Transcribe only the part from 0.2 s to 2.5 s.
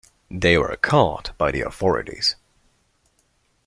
They were caught by the authorities.